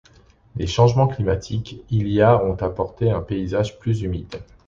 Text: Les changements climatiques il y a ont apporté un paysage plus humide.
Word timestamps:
Les 0.55 0.65
changements 0.65 1.05
climatiques 1.07 1.83
il 1.91 2.07
y 2.07 2.23
a 2.23 2.43
ont 2.43 2.55
apporté 2.55 3.11
un 3.11 3.21
paysage 3.21 3.77
plus 3.77 4.01
humide. 4.01 4.41